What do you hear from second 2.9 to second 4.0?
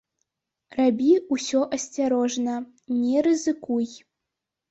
не рызыкуй.